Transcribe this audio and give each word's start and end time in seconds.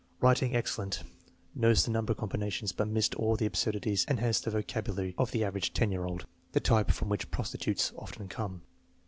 Writing 0.19 0.55
excellent, 0.55 1.03
knows 1.53 1.85
the 1.85 1.91
number 1.91 2.15
combinations, 2.15 2.71
but 2.71 2.87
missed 2.87 3.13
all 3.13 3.35
the 3.35 3.45
absurdities 3.45 4.03
and 4.07 4.19
has 4.19 4.41
the 4.41 4.49
vocabulary 4.49 5.13
of 5.15 5.31
an 5.35 5.43
average 5.43 5.73
10 5.75 5.91
year 5.91 6.05
old. 6.05 6.25
The 6.53 6.59
type 6.59 6.89
from 6.89 7.07
which 7.07 7.29
prostitutes 7.29 7.93
often 7.95 8.27
come. 8.27 8.63